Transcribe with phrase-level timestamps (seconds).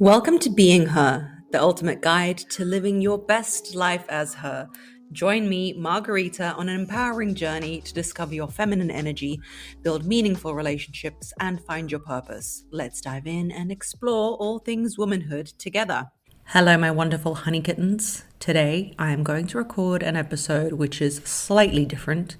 [0.00, 4.66] Welcome to Being Her, the ultimate guide to living your best life as her.
[5.12, 9.38] Join me, Margarita, on an empowering journey to discover your feminine energy,
[9.82, 12.64] build meaningful relationships, and find your purpose.
[12.72, 16.06] Let's dive in and explore all things womanhood together.
[16.46, 18.24] Hello, my wonderful honey kittens.
[18.38, 22.38] Today I am going to record an episode which is slightly different,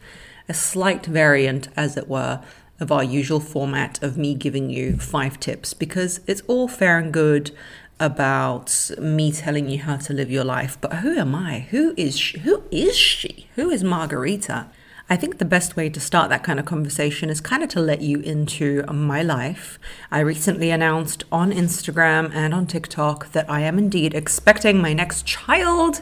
[0.49, 2.43] a slight variant, as it were,
[2.81, 7.13] of our usual format of me giving you five tips because it's all fair and
[7.13, 7.53] good
[8.01, 10.79] about me telling you how to live your life.
[10.81, 11.61] But who am I?
[11.71, 12.39] Who is she?
[12.41, 13.49] Who is she?
[13.57, 14.69] Who is Margarita?
[15.13, 17.81] I think the best way to start that kind of conversation is kind of to
[17.81, 19.77] let you into um, my life.
[20.09, 25.27] I recently announced on Instagram and on TikTok that I am indeed expecting my next
[25.27, 26.01] child.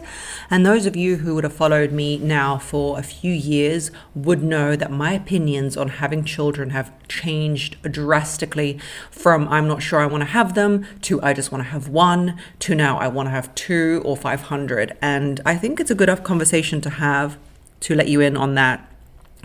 [0.50, 4.42] And those of you who would have followed me now for a few years would
[4.42, 8.78] know that my opinions on having children have changed drastically
[9.10, 11.88] from I'm not sure I want to have them to I just want to have
[11.88, 14.98] one to now I want to have two or 500.
[15.00, 17.38] And I think it's a good enough conversation to have
[17.80, 18.84] to let you in on that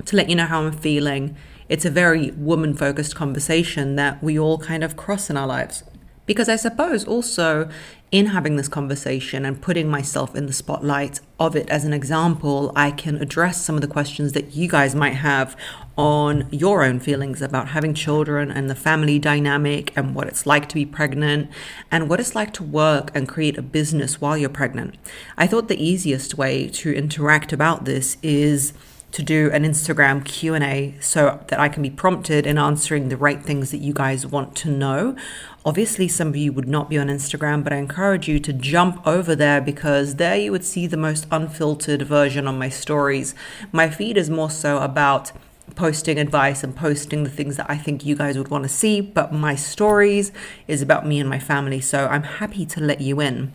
[0.06, 1.36] to let you know how I'm feeling.
[1.70, 5.84] It's a very woman focused conversation that we all kind of cross in our lives.
[6.26, 7.70] Because I suppose also
[8.10, 12.72] in having this conversation and putting myself in the spotlight of it as an example,
[12.76, 15.58] I can address some of the questions that you guys might have
[15.98, 20.70] on your own feelings about having children and the family dynamic and what it's like
[20.70, 21.50] to be pregnant
[21.92, 24.96] and what it's like to work and create a business while you're pregnant.
[25.38, 28.74] I thought the easiest way to interact about this is
[29.14, 33.42] to do an Instagram Q&A so that I can be prompted in answering the right
[33.42, 35.16] things that you guys want to know.
[35.64, 39.06] Obviously, some of you would not be on Instagram, but I encourage you to jump
[39.08, 43.36] over there because there you would see the most unfiltered version on my stories.
[43.72, 45.32] My feed is more so about
[45.76, 49.00] posting advice and posting the things that I think you guys would want to see,
[49.00, 50.32] but my stories
[50.68, 53.54] is about me and my family, so I'm happy to let you in.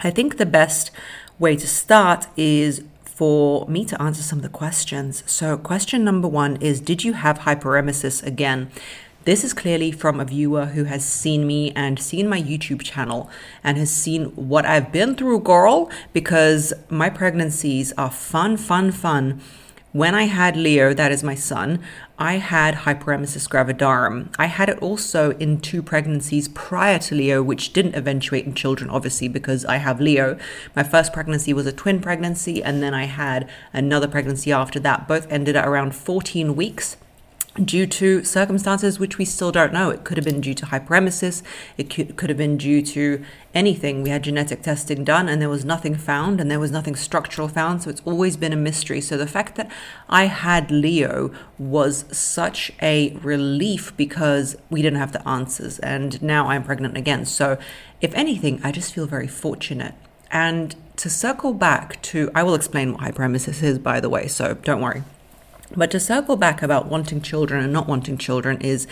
[0.00, 0.90] I think the best
[1.38, 2.84] way to start is
[3.20, 5.22] for me to answer some of the questions.
[5.26, 8.70] So, question number one is Did you have hyperemesis again?
[9.24, 13.28] This is clearly from a viewer who has seen me and seen my YouTube channel
[13.62, 19.42] and has seen what I've been through, girl, because my pregnancies are fun, fun, fun.
[19.92, 21.82] When I had Leo, that is my son,
[22.22, 24.34] I had hyperemesis gravidarum.
[24.38, 28.90] I had it also in two pregnancies prior to Leo, which didn't eventuate in children,
[28.90, 30.38] obviously, because I have Leo.
[30.76, 35.08] My first pregnancy was a twin pregnancy, and then I had another pregnancy after that.
[35.08, 36.98] Both ended at around 14 weeks
[37.54, 39.90] due to circumstances which we still don't know.
[39.90, 41.42] It could have been due to hyperemesis,
[41.76, 44.02] it could, have been due to anything.
[44.02, 47.48] We had genetic testing done and there was nothing found and there was nothing structural
[47.48, 49.00] found, so it's always been a mystery.
[49.00, 49.70] So the fact that
[50.08, 56.48] I had Leo was such a relief because we didn't have the answers and now
[56.48, 57.24] I'm pregnant again.
[57.24, 57.58] So
[58.00, 59.94] if anything, I just feel very fortunate.
[60.30, 64.54] And to circle back to, I will explain what hyperemesis is, by the way, so
[64.54, 65.02] don't worry.
[65.76, 68.88] But to circle back about wanting children and not wanting children is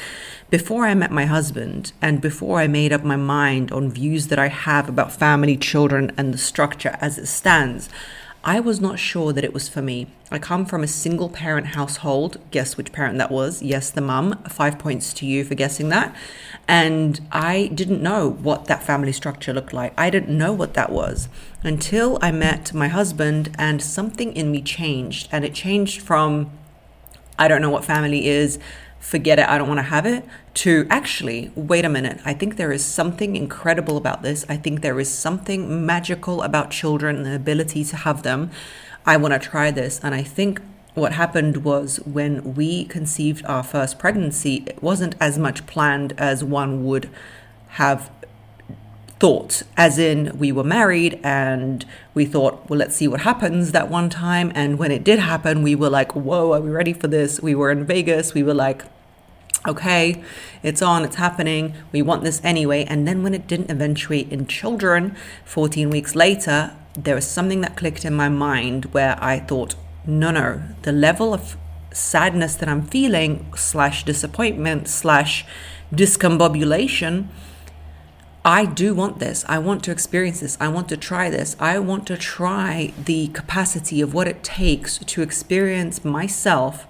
[0.48, 4.38] before I met my husband and before I made up my mind on views that
[4.38, 7.88] I have about family, children, and the structure as it stands,
[8.44, 10.06] I was not sure that it was for me.
[10.30, 12.38] I come from a single parent household.
[12.52, 13.60] Guess which parent that was?
[13.60, 14.40] Yes, the mum.
[14.48, 16.14] Five points to you for guessing that.
[16.68, 19.92] And I didn't know what that family structure looked like.
[19.98, 21.28] I didn't know what that was
[21.64, 25.28] until I met my husband and something in me changed.
[25.32, 26.52] And it changed from
[27.38, 28.58] I don't know what family is,
[28.98, 30.24] forget it, I don't want to have it,
[30.54, 34.44] to actually, wait a minute, I think there is something incredible about this.
[34.48, 38.50] I think there is something magical about children and the ability to have them.
[39.06, 40.00] I want to try this.
[40.02, 40.60] And I think
[40.94, 46.42] what happened was when we conceived our first pregnancy, it wasn't as much planned as
[46.42, 47.08] one would
[47.68, 48.10] have
[49.18, 51.84] thought, as in we were married and
[52.14, 54.52] we thought, well, let's see what happens that one time.
[54.54, 57.40] And when it did happen, we were like, whoa, are we ready for this?
[57.40, 58.34] We were in Vegas.
[58.34, 58.84] We were like,
[59.66, 60.22] okay,
[60.62, 62.84] it's on, it's happening, we want this anyway.
[62.84, 67.76] And then when it didn't eventuate in children, 14 weeks later, there was something that
[67.76, 69.74] clicked in my mind where I thought,
[70.06, 71.56] no, no, the level of
[71.92, 75.44] sadness that I'm feeling, slash disappointment, slash
[75.92, 77.28] discombobulation,
[78.48, 79.44] I do want this.
[79.46, 80.56] I want to experience this.
[80.58, 81.54] I want to try this.
[81.60, 86.86] I want to try the capacity of what it takes to experience myself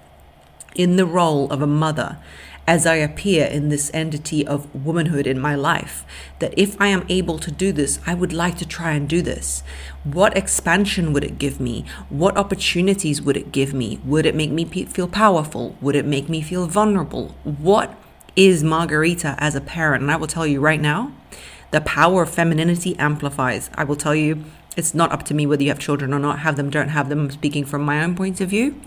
[0.73, 2.17] in the role of a mother
[2.65, 6.05] as I appear in this entity of womanhood in my life.
[6.39, 9.21] That if I am able to do this, I would like to try and do
[9.21, 9.61] this.
[10.05, 11.83] What expansion would it give me?
[12.07, 13.99] What opportunities would it give me?
[14.05, 15.75] Would it make me feel powerful?
[15.81, 17.35] Would it make me feel vulnerable?
[17.43, 17.97] What
[18.37, 20.03] is Margarita as a parent?
[20.03, 21.11] And I will tell you right now,
[21.71, 23.69] the power of femininity amplifies.
[23.75, 24.43] I will tell you,
[24.75, 27.09] it's not up to me whether you have children or not, have them, don't have
[27.09, 27.29] them.
[27.29, 28.81] Speaking from my own point of view.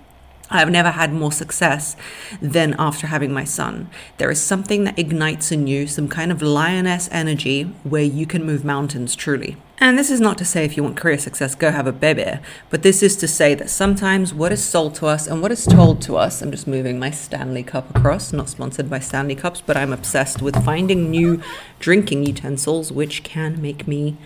[0.52, 1.96] I've never had more success
[2.40, 3.88] than after having my son.
[4.18, 8.44] There is something that ignites in you, some kind of lioness energy where you can
[8.44, 9.56] move mountains truly.
[9.78, 12.38] And this is not to say if you want career success, go have a baby,
[12.70, 15.66] but this is to say that sometimes what is sold to us and what is
[15.66, 19.60] told to us, I'm just moving my Stanley cup across, not sponsored by Stanley cups,
[19.60, 21.42] but I'm obsessed with finding new
[21.80, 24.16] drinking utensils which can make me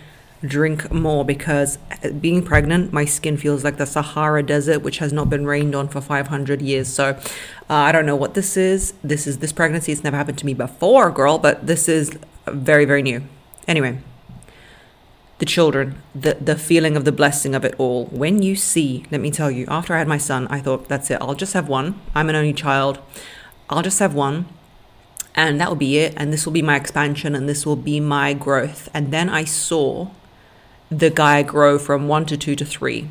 [0.45, 5.11] drink more because uh, being pregnant, my skin feels like the Sahara Desert, which has
[5.11, 6.87] not been rained on for 500 years.
[6.87, 7.09] So
[7.69, 8.93] uh, I don't know what this is.
[9.03, 9.91] This is this pregnancy.
[9.91, 12.17] It's never happened to me before, girl, but this is
[12.47, 13.23] very, very new.
[13.67, 13.99] Anyway,
[15.39, 18.05] the children, the the feeling of the blessing of it all.
[18.05, 21.11] When you see, let me tell you, after I had my son, I thought that's
[21.11, 21.17] it.
[21.21, 21.99] I'll just have one.
[22.15, 22.99] I'm an only child.
[23.69, 24.45] I'll just have one
[25.37, 27.99] and that will be it and this will be my expansion and this will be
[27.99, 30.09] my growth and then i saw
[30.89, 33.09] the guy grow from one to two to three.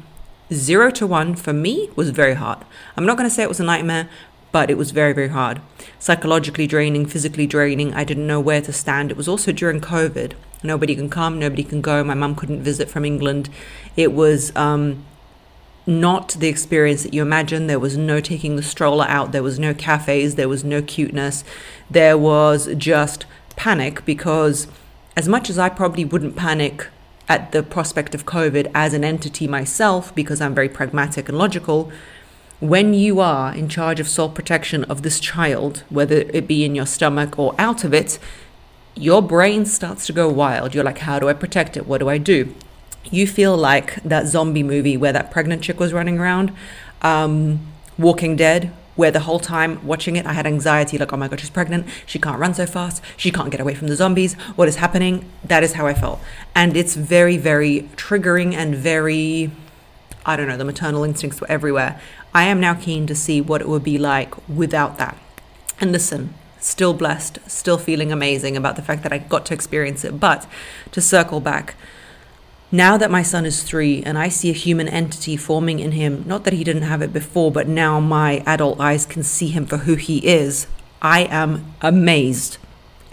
[0.52, 2.58] Zero to one for me was very hard.
[2.96, 4.08] I'm not going to say it was a nightmare,
[4.52, 5.60] but it was very, very hard.
[5.98, 7.92] Psychologically draining, physically draining.
[7.94, 9.10] I didn't know where to stand.
[9.10, 10.32] It was also during COVID.
[10.62, 12.02] Nobody can come, nobody can go.
[12.02, 13.50] My mum couldn't visit from England.
[13.96, 15.04] It was um,
[15.86, 17.66] not the experience that you imagine.
[17.66, 21.44] There was no taking the stroller out, there was no cafes, there was no cuteness.
[21.90, 23.26] There was just
[23.56, 24.66] panic because,
[25.16, 26.88] as much as I probably wouldn't panic
[27.28, 31.90] at the prospect of COVID as an entity myself, because I'm very pragmatic and logical,
[32.60, 36.74] when you are in charge of sole protection of this child, whether it be in
[36.74, 38.18] your stomach or out of it,
[38.94, 40.74] your brain starts to go wild.
[40.74, 41.86] You're like, how do I protect it?
[41.86, 42.54] What do I do?
[43.10, 46.52] You feel like that zombie movie where that pregnant chick was running around,
[47.02, 47.60] um,
[47.98, 51.40] Walking Dead, where the whole time watching it, I had anxiety like, oh my God,
[51.40, 51.86] she's pregnant.
[52.06, 53.02] She can't run so fast.
[53.16, 54.34] She can't get away from the zombies.
[54.56, 55.30] What is happening?
[55.44, 56.20] That is how I felt.
[56.54, 59.50] And it's very, very triggering and very,
[60.24, 62.00] I don't know, the maternal instincts were everywhere.
[62.34, 65.16] I am now keen to see what it would be like without that.
[65.80, 70.04] And listen, still blessed, still feeling amazing about the fact that I got to experience
[70.04, 70.18] it.
[70.18, 70.46] But
[70.92, 71.74] to circle back,
[72.72, 76.24] now that my son is three and I see a human entity forming in him,
[76.26, 79.66] not that he didn't have it before, but now my adult eyes can see him
[79.66, 80.66] for who he is,
[81.00, 82.58] I am amazed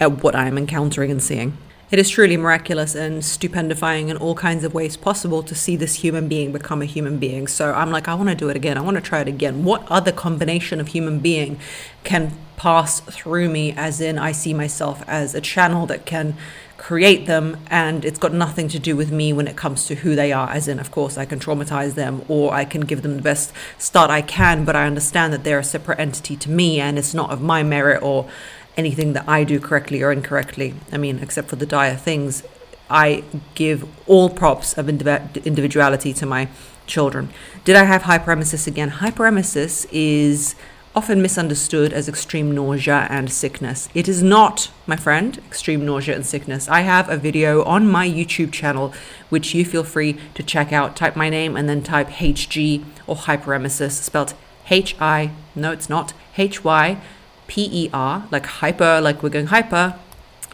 [0.00, 1.56] at what I am encountering and seeing.
[1.90, 5.96] It is truly miraculous and stupendifying in all kinds of ways possible to see this
[5.96, 7.46] human being become a human being.
[7.46, 8.76] So I'm like, I want to do it again.
[8.76, 9.62] I want to try it again.
[9.62, 11.60] What other combination of human being
[12.02, 16.36] can pass through me, as in, I see myself as a channel that can
[16.76, 20.14] create them and it's got nothing to do with me when it comes to who
[20.16, 23.16] they are as in of course i can traumatize them or i can give them
[23.16, 26.80] the best start i can but i understand that they're a separate entity to me
[26.80, 28.28] and it's not of my merit or
[28.76, 30.74] anything that i do correctly or incorrectly.
[30.92, 32.42] I mean except for the dire things
[32.90, 33.22] i
[33.54, 36.48] give all props of individuality to my
[36.86, 37.30] children.
[37.64, 38.90] Did i have hyperemesis again?
[38.90, 40.54] Hyperemesis is
[40.94, 43.88] often misunderstood as extreme nausea and sickness.
[43.94, 46.68] It is not, my friend, extreme nausea and sickness.
[46.68, 48.94] I have a video on my YouTube channel
[49.28, 50.94] which you feel free to check out.
[50.94, 54.34] Type my name and then type HG or hyperemesis, spelled
[54.70, 56.98] H I, no, it's not, H Y
[57.46, 59.98] P E R, like hyper, like we're going hyper,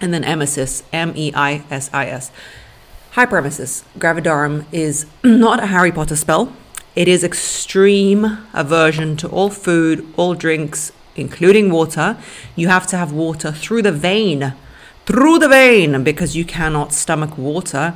[0.00, 2.32] and then emesis, M E I S I S.
[3.14, 6.52] Hyperemesis gravidarum is not a Harry Potter spell.
[7.00, 12.18] It is extreme aversion to all food, all drinks, including water.
[12.56, 14.52] You have to have water through the vein,
[15.06, 17.94] through the vein, because you cannot stomach water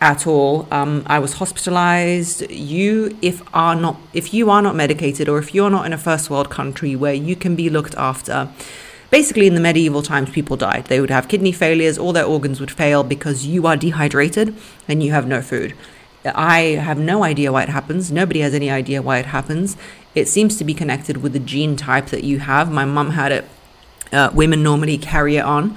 [0.00, 0.68] at all.
[0.70, 2.48] Um, I was hospitalized.
[2.48, 5.98] You, if are not, if you are not medicated, or if you're not in a
[5.98, 8.48] first world country where you can be looked after,
[9.10, 10.84] basically in the medieval times, people died.
[10.84, 14.54] They would have kidney failures, all their organs would fail because you are dehydrated
[14.86, 15.74] and you have no food.
[16.24, 18.10] I have no idea why it happens.
[18.10, 19.76] Nobody has any idea why it happens.
[20.14, 22.70] It seems to be connected with the gene type that you have.
[22.70, 23.44] My mum had it.
[24.12, 25.76] Uh, women normally carry it on.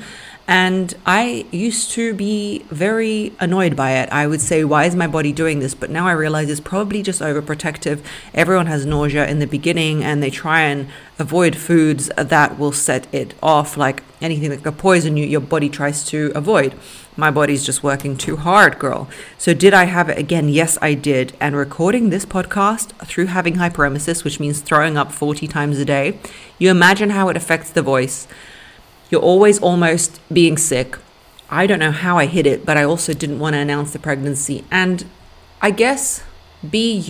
[0.49, 4.07] And I used to be very annoyed by it.
[4.13, 5.75] I would say, why is my body doing this?
[5.75, 7.99] But now I realize it's probably just overprotective.
[8.33, 10.87] Everyone has nausea in the beginning and they try and
[11.19, 15.67] avoid foods that will set it off, like anything that could poison you, your body
[15.67, 16.75] tries to avoid.
[17.17, 19.09] My body's just working too hard, girl.
[19.37, 20.47] So, did I have it again?
[20.47, 21.35] Yes, I did.
[21.41, 26.19] And recording this podcast through having hyperemesis, which means throwing up 40 times a day,
[26.57, 28.27] you imagine how it affects the voice
[29.09, 30.97] you're always almost being sick.
[31.49, 33.99] I don't know how I hid it, but I also didn't want to announce the
[33.99, 34.65] pregnancy.
[34.69, 35.05] And
[35.61, 36.23] I guess
[36.69, 37.09] be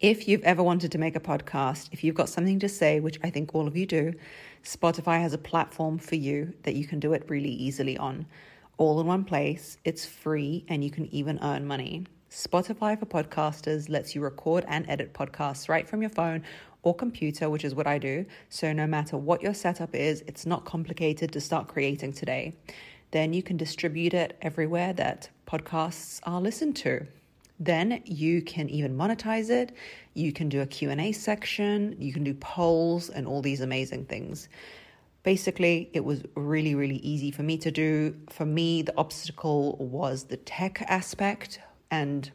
[0.00, 3.20] if you've ever wanted to make a podcast, if you've got something to say, which
[3.22, 4.14] I think all of you do,
[4.64, 8.24] Spotify has a platform for you that you can do it really easily on.
[8.78, 12.06] All in one place, it's free, and you can even earn money.
[12.30, 16.44] Spotify for Podcasters lets you record and edit podcasts right from your phone
[16.82, 18.24] or computer, which is what I do.
[18.48, 22.54] So, no matter what your setup is, it's not complicated to start creating today.
[23.10, 27.06] Then you can distribute it everywhere that podcasts are listened to.
[27.58, 29.72] Then you can even monetize it.
[30.14, 34.48] You can do a Q&A section, you can do polls and all these amazing things.
[35.22, 38.16] Basically, it was really really easy for me to do.
[38.30, 41.60] For me, the obstacle was the tech aspect
[41.90, 42.30] and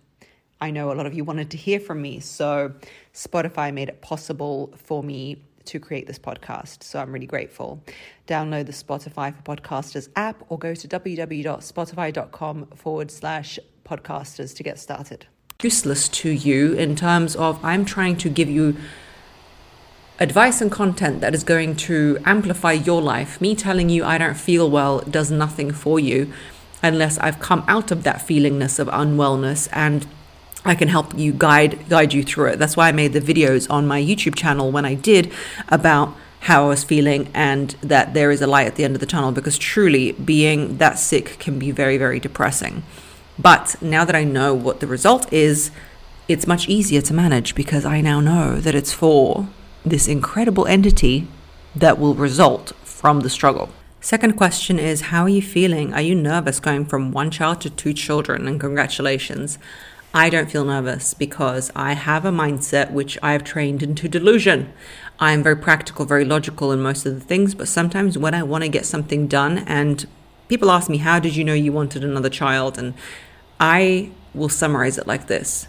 [0.61, 2.19] I know a lot of you wanted to hear from me.
[2.19, 2.73] So
[3.13, 6.83] Spotify made it possible for me to create this podcast.
[6.83, 7.83] So I'm really grateful.
[8.27, 14.79] Download the Spotify for Podcasters app or go to www.spotify.com forward slash podcasters to get
[14.79, 15.27] started.
[15.61, 18.75] Useless to you in terms of I'm trying to give you
[20.19, 23.41] advice and content that is going to amplify your life.
[23.41, 26.31] Me telling you I don't feel well does nothing for you
[26.83, 30.05] unless I've come out of that feelingness of unwellness and
[30.65, 32.59] I can help you guide guide you through it.
[32.59, 35.31] That's why I made the videos on my YouTube channel when I did
[35.69, 38.99] about how I was feeling and that there is a light at the end of
[38.99, 42.83] the tunnel because truly being that sick can be very very depressing.
[43.37, 45.69] But now that I know what the result is,
[46.27, 49.47] it's much easier to manage because I now know that it's for
[49.85, 51.27] this incredible entity
[51.75, 53.69] that will result from the struggle.
[54.01, 55.93] Second question is How are you feeling?
[55.93, 58.47] Are you nervous going from one child to two children?
[58.47, 59.57] And congratulations.
[60.15, 64.71] I don't feel nervous because I have a mindset which I have trained into delusion.
[65.19, 68.41] I am very practical, very logical in most of the things, but sometimes when I
[68.41, 70.07] want to get something done and
[70.47, 72.77] people ask me, How did you know you wanted another child?
[72.77, 72.93] And
[73.59, 75.67] I will summarize it like this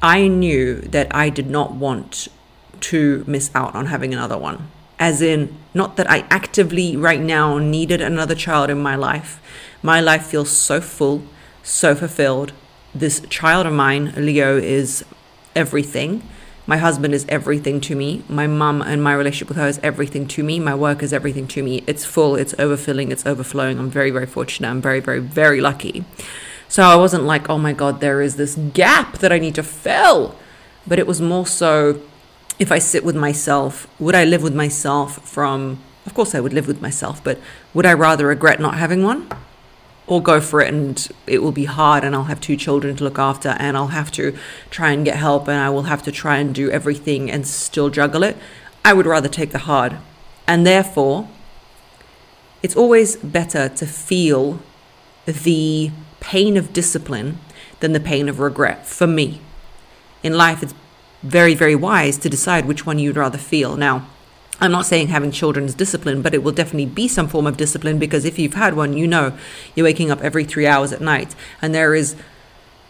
[0.00, 2.28] I knew that I did not want
[2.82, 4.70] to miss out on having another one.
[5.00, 9.42] As in, not that I actively right now needed another child in my life.
[9.82, 11.24] My life feels so full,
[11.64, 12.52] so fulfilled,
[12.94, 15.04] this child of mine, Leo, is
[15.54, 16.22] everything.
[16.66, 18.22] My husband is everything to me.
[18.28, 20.60] My mum and my relationship with her is everything to me.
[20.60, 21.82] My work is everything to me.
[21.86, 23.78] It's full, it's overfilling, it's overflowing.
[23.78, 24.68] I'm very, very fortunate.
[24.68, 26.04] I'm very, very, very lucky.
[26.68, 29.62] So I wasn't like, oh my God, there is this gap that I need to
[29.62, 30.36] fill.
[30.86, 32.00] But it was more so
[32.60, 36.52] if I sit with myself, would I live with myself from, of course I would
[36.52, 37.40] live with myself, but
[37.72, 39.28] would I rather regret not having one?
[40.10, 43.04] Or go for it and it will be hard and I'll have two children to
[43.04, 44.36] look after and I'll have to
[44.68, 47.90] try and get help and I will have to try and do everything and still
[47.90, 48.36] juggle it.
[48.84, 49.98] I would rather take the hard.
[50.48, 51.28] And therefore,
[52.60, 54.58] it's always better to feel
[55.26, 57.38] the pain of discipline
[57.78, 59.40] than the pain of regret for me.
[60.24, 60.74] In life, it's
[61.22, 63.76] very, very wise to decide which one you'd rather feel.
[63.76, 64.08] Now,
[64.60, 67.56] I'm not saying having children is discipline, but it will definitely be some form of
[67.56, 69.36] discipline because if you've had one, you know
[69.74, 71.34] you're waking up every three hours at night.
[71.62, 72.14] And there is,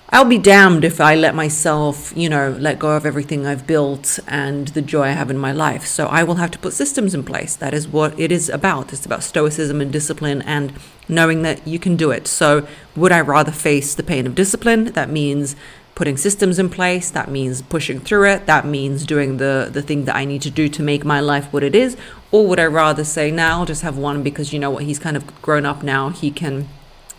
[0.09, 4.19] I'll be damned if I let myself, you know, let go of everything I've built
[4.27, 5.87] and the joy I have in my life.
[5.87, 7.55] So I will have to put systems in place.
[7.55, 8.93] That is what it is about.
[8.93, 10.73] It's about stoicism and discipline and
[11.09, 12.27] knowing that you can do it.
[12.27, 14.87] So would I rather face the pain of discipline?
[14.87, 15.55] That means
[16.01, 20.07] putting systems in place that means pushing through it that means doing the the thing
[20.07, 21.95] that i need to do to make my life what it is.
[22.31, 24.99] Or would i rather say now i'll just have one because you know what he's
[24.99, 26.71] kind of grown up now he can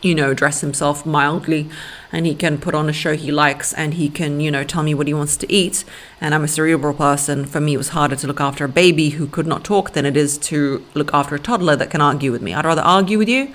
[0.02, 1.70] you know dress himself mildly
[2.12, 4.82] and he can put on a show he likes and he can you know tell
[4.82, 5.86] me what he wants to eat.
[6.20, 9.12] And i'm a cerebral person for me it was harder to look after a baby
[9.12, 12.32] who could not talk than it is to look after a toddler that can argue
[12.32, 12.56] with me.
[12.56, 13.54] I'd rather argue with you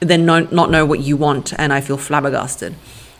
[0.00, 2.74] than not, not know what you want and I feel flabbergasted.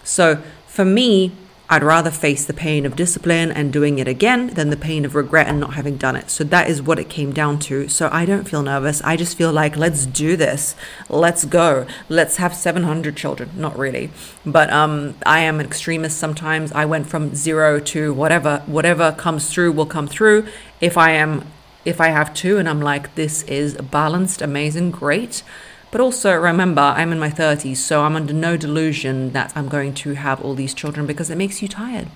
[0.04, 1.32] So for me,
[1.68, 5.16] I'd rather face the pain of discipline and doing it again than the pain of
[5.16, 6.30] regret and not having done it.
[6.30, 7.88] So that is what it came down to.
[7.88, 9.02] So I don't feel nervous.
[9.02, 10.76] I just feel like, let's do this.
[11.08, 11.86] Let's go.
[12.08, 13.50] Let's have 700 children.
[13.56, 14.10] Not really.
[14.44, 16.70] But um, I am an extremist sometimes.
[16.70, 20.46] I went from zero to whatever, whatever comes through will come through.
[20.80, 21.44] If I am,
[21.84, 25.42] if I have two and I'm like, this is balanced, amazing, great
[25.90, 29.94] but also remember, I'm in my 30s, so I'm under no delusion that I'm going
[29.94, 32.08] to have all these children because it makes you tired.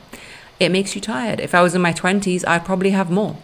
[0.59, 1.41] It makes you tired.
[1.41, 3.37] If I was in my 20s, I'd probably have more.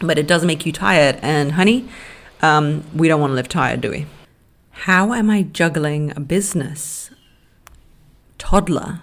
[0.00, 1.18] But it does make you tired.
[1.22, 1.88] And honey,
[2.40, 4.06] um, we don't want to live tired, do we?
[4.70, 7.10] How am I juggling a business,
[8.38, 9.00] toddler,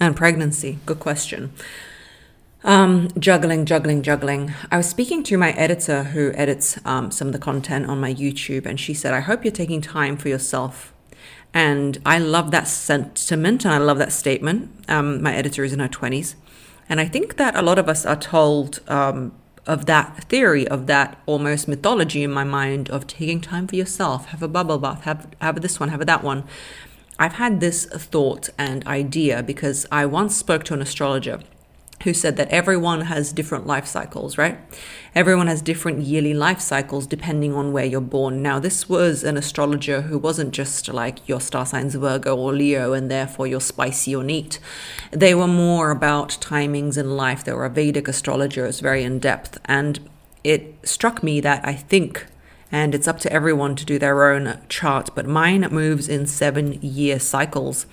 [0.00, 0.78] and pregnancy?
[0.84, 1.52] Good question.
[2.64, 4.54] Um, juggling, juggling, juggling.
[4.70, 8.14] I was speaking to my editor who edits um, some of the content on my
[8.14, 10.92] YouTube, and she said, I hope you're taking time for yourself.
[11.52, 14.70] And I love that sentiment and I love that statement.
[14.88, 16.34] Um, my editor is in her 20s.
[16.88, 19.32] And I think that a lot of us are told um,
[19.66, 24.26] of that theory, of that almost mythology in my mind of taking time for yourself,
[24.26, 26.44] have a bubble bath, have, have this one, have that one.
[27.18, 31.40] I've had this thought and idea because I once spoke to an astrologer
[32.04, 34.58] who said that everyone has different life cycles, right?
[35.14, 38.42] Everyone has different yearly life cycles depending on where you're born.
[38.42, 42.92] Now, this was an astrologer who wasn't just like your star signs Virgo or Leo
[42.92, 44.58] and therefore you're spicy or neat.
[45.10, 47.44] They were more about timings in life.
[47.44, 49.58] They were a Vedic astrologer, it's very in depth.
[49.66, 50.00] And
[50.42, 52.26] it struck me that I think
[52.72, 56.80] and it's up to everyone to do their own chart, but mine moves in seven
[56.80, 57.84] year cycles.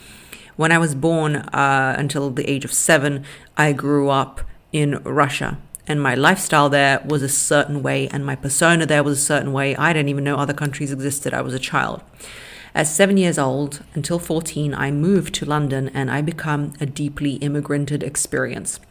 [0.59, 3.23] When I was born uh, until the age of seven,
[3.55, 4.41] I grew up
[4.73, 5.57] in Russia.
[5.87, 9.53] And my lifestyle there was a certain way, and my persona there was a certain
[9.53, 9.73] way.
[9.77, 11.33] I didn't even know other countries existed.
[11.33, 12.03] I was a child.
[12.75, 17.35] At seven years old, until 14, I moved to London and I become a deeply
[17.35, 18.81] immigrated experience.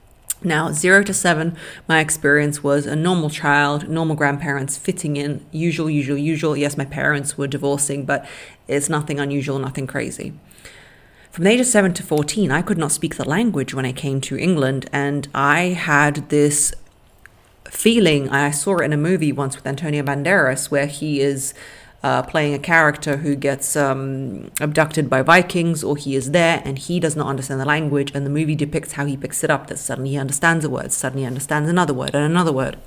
[0.42, 1.54] Now, zero to seven,
[1.86, 6.56] my experience was a normal child, normal grandparents fitting in, usual, usual, usual.
[6.56, 8.26] Yes, my parents were divorcing, but
[8.68, 10.32] it's nothing unusual, nothing crazy.
[11.30, 13.92] From the age of 7 to 14, I could not speak the language when I
[13.92, 16.72] came to England, and I had this
[17.66, 18.28] feeling.
[18.30, 21.54] I saw it in a movie once with Antonio Banderas, where he is
[22.02, 26.78] uh, playing a character who gets um, abducted by Vikings, or he is there and
[26.78, 29.66] he does not understand the language, and the movie depicts how he picks it up.
[29.66, 32.78] That suddenly he understands a word, suddenly he understands another word, and another word.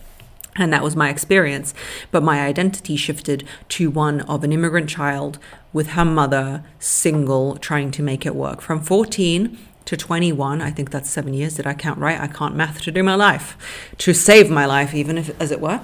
[0.55, 1.73] And that was my experience.
[2.11, 5.39] But my identity shifted to one of an immigrant child
[5.73, 8.61] with her mother, single, trying to make it work.
[8.61, 11.55] From 14 to 21, I think that's seven years.
[11.55, 12.19] Did I count right?
[12.19, 13.57] I can't math to do my life,
[13.99, 15.81] to save my life, even if, as it were.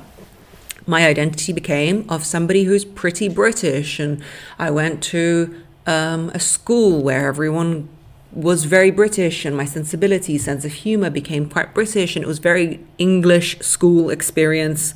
[0.85, 3.99] My identity became of somebody who's pretty British.
[3.99, 4.21] And
[4.59, 7.89] I went to um, a school where everyone
[8.31, 12.39] was very British and my sensibility, sense of humor became quite British and it was
[12.39, 14.93] very English school experience,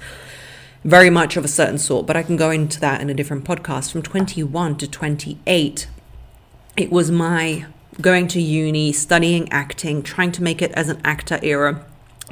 [0.84, 2.06] very much of a certain sort.
[2.06, 3.91] But I can go into that in a different podcast.
[3.91, 5.88] From 21 to 28,
[6.78, 7.65] it was my
[8.00, 11.86] going to uni, studying acting, trying to make it as an actor era.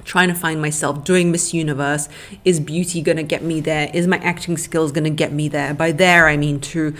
[0.05, 2.07] Trying to find myself doing Miss Universe.
[2.45, 3.91] Is beauty going to get me there?
[3.93, 5.73] Is my acting skills going to get me there?
[5.73, 6.95] By there, I mean to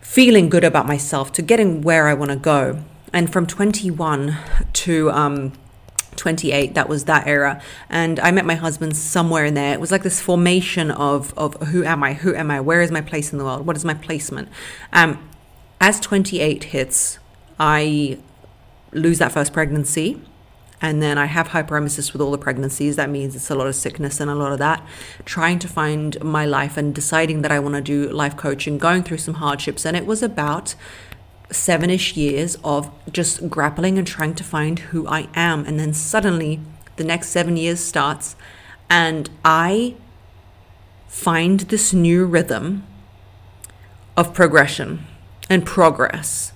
[0.00, 2.82] feeling good about myself, to getting where I want to go
[3.14, 4.36] and from 21
[4.72, 5.52] to um,
[6.16, 7.62] 28 that was that era.
[7.88, 9.72] And i met my husband somewhere in there.
[9.72, 12.12] It was like this formation of of who am i?
[12.12, 12.60] Who am i?
[12.60, 13.66] Where is my place in the world?
[13.66, 14.48] What is my placement?
[14.92, 15.30] Um
[15.80, 17.18] as 28 hits
[17.58, 18.18] i
[18.92, 20.20] lose that first pregnancy.
[20.82, 22.96] And then I have hyperemesis with all the pregnancies.
[22.96, 24.86] That means it's a lot of sickness and a lot of that.
[25.24, 29.02] Trying to find my life and deciding that I want to do life coaching, going
[29.02, 29.86] through some hardships.
[29.86, 30.74] And it was about
[31.54, 35.64] seven ish years of just grappling and trying to find who I am.
[35.66, 36.60] And then suddenly
[36.96, 38.36] the next seven years starts,
[38.88, 39.96] and I
[41.08, 42.84] find this new rhythm
[44.16, 45.06] of progression
[45.50, 46.52] and progress.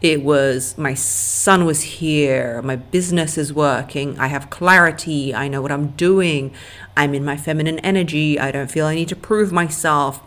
[0.00, 5.60] It was my son was here, my business is working, I have clarity, I know
[5.60, 6.54] what I'm doing,
[6.96, 10.22] I'm in my feminine energy, I don't feel I need to prove myself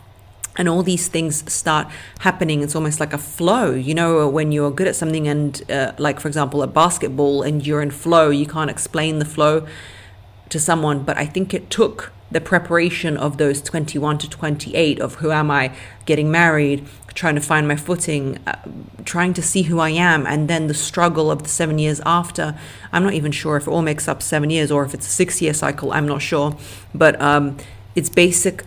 [0.56, 1.88] and all these things start
[2.20, 2.62] happening.
[2.62, 6.20] It's almost like a flow you know when you're good at something and uh, like
[6.20, 9.66] for example a basketball and you're in flow you can't explain the flow
[10.48, 11.02] to someone.
[11.02, 15.50] But i think it took the preparation of those 21 to 28 of who am
[15.50, 15.72] i
[16.04, 18.56] getting married trying to find my footing uh,
[19.04, 22.56] trying to see who i am and then the struggle of the seven years after.
[22.92, 25.10] I'm not even sure if it all makes up seven years or if it's a
[25.10, 25.92] six year cycle.
[25.92, 26.56] I'm not sure.
[26.94, 27.56] But um,
[27.94, 28.64] it's basic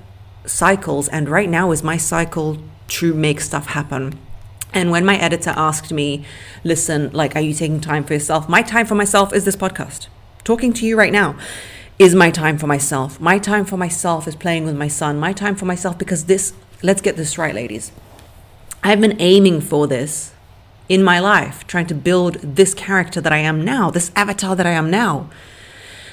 [0.48, 2.58] cycles and right now is my cycle
[2.88, 4.18] to make stuff happen
[4.74, 6.26] And when my editor asked me,
[6.64, 8.50] listen, like, are you taking time for yourself?
[8.50, 10.08] My time for myself is this podcast.
[10.44, 11.36] Talking to you right now
[11.98, 13.20] is my time for myself.
[13.20, 15.20] My time for myself is playing with my son.
[15.20, 17.92] My time for myself because this, let's get this right, ladies.
[18.84, 20.34] I've been aiming for this
[20.88, 24.66] in my life, trying to build this character that I am now, this avatar that
[24.66, 25.30] I am now.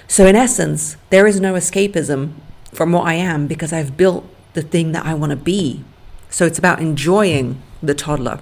[0.09, 2.33] So, in essence, there is no escapism
[2.75, 5.85] from what I am because I've built the thing that I want to be.
[6.31, 8.41] So, it's about enjoying the toddler.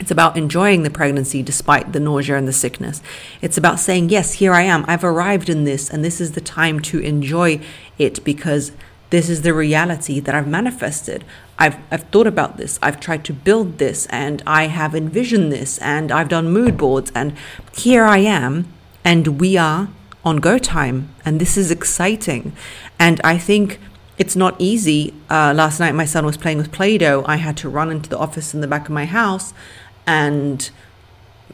[0.00, 3.02] It's about enjoying the pregnancy despite the nausea and the sickness.
[3.42, 4.84] It's about saying, Yes, here I am.
[4.86, 7.60] I've arrived in this, and this is the time to enjoy
[7.98, 8.72] it because
[9.10, 11.24] this is the reality that I've manifested.
[11.58, 15.78] I've, I've thought about this, I've tried to build this, and I have envisioned this,
[15.78, 17.34] and I've done mood boards, and
[17.76, 18.72] here I am,
[19.04, 19.88] and we are
[20.24, 22.52] on go time, and this is exciting.
[22.98, 23.78] And I think
[24.18, 25.14] it's not easy.
[25.30, 27.24] Uh, last night, my son was playing with Play Doh.
[27.26, 29.54] I had to run into the office in the back of my house
[30.06, 30.70] and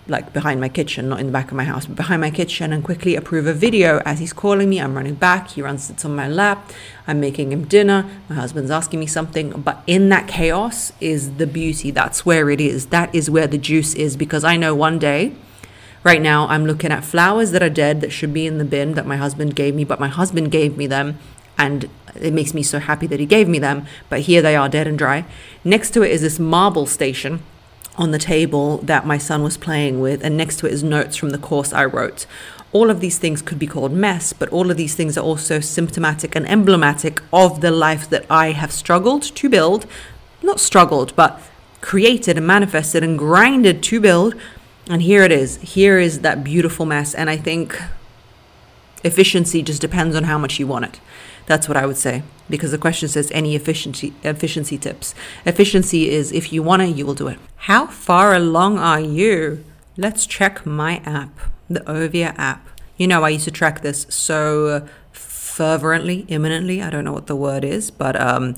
[0.07, 2.73] like behind my kitchen, not in the back of my house, but behind my kitchen
[2.73, 4.81] and quickly approve a video as he's calling me.
[4.81, 5.51] I'm running back.
[5.51, 6.71] He runs, sits on my lap.
[7.07, 8.09] I'm making him dinner.
[8.29, 9.51] My husband's asking me something.
[9.63, 11.91] But in that chaos is the beauty.
[11.91, 12.87] That's where it is.
[12.87, 15.35] That is where the juice is because I know one day,
[16.05, 18.95] right now, I'm looking at flowers that are dead that should be in the bin
[18.95, 21.19] that my husband gave me, but my husband gave me them.
[21.59, 23.87] And it makes me so happy that he gave me them.
[24.09, 25.25] But here they are, dead and dry.
[25.65, 27.43] Next to it is this marble station
[27.97, 31.17] on the table that my son was playing with, and next to it is notes
[31.17, 32.27] from the course I wrote.
[32.73, 35.61] All of these things could be called mess, but all of these things are also
[35.61, 39.87] symptomatic and emblematic of the life that I have struggled to build.
[40.43, 41.41] Not struggled, but
[41.81, 44.35] created and manifested and grinded to build.
[44.89, 45.57] And here it is.
[45.57, 47.15] Here is that beautiful mess.
[47.15, 47.81] And I think
[49.03, 51.01] efficiency just depends on how much you want it.
[51.47, 55.15] That's what I would say because the question says any efficiency efficiency tips.
[55.45, 57.39] Efficiency is if you want it, you will do it.
[57.57, 59.65] How far along are you?
[59.97, 62.69] Let's check my app, the Ovia app.
[62.97, 66.83] You know, I used to track this so fervently, imminently.
[66.83, 68.55] I don't know what the word is, but um,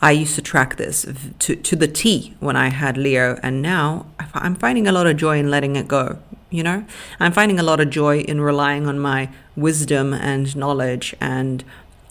[0.00, 1.04] I used to track this
[1.40, 5.16] to, to the T when I had Leo, and now I'm finding a lot of
[5.16, 6.18] joy in letting it go.
[6.50, 6.84] You know,
[7.18, 11.64] I'm finding a lot of joy in relying on my wisdom and knowledge and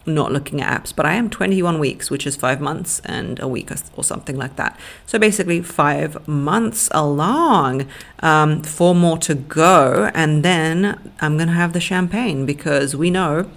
[0.06, 3.48] not looking at apps, but I am 21 weeks, which is five months and a
[3.48, 4.80] week or something like that.
[5.06, 7.88] So basically, five months along,
[8.20, 13.50] um, four more to go, and then I'm gonna have the champagne because we know